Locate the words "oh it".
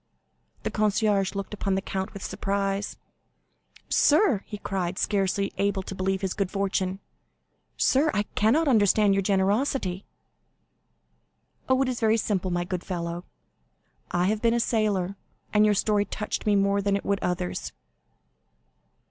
11.69-11.87